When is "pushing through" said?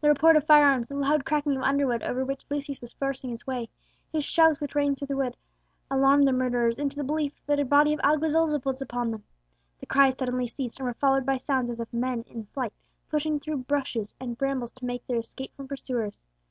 13.10-13.64